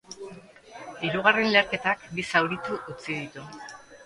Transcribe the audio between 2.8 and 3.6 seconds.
utzi ditu.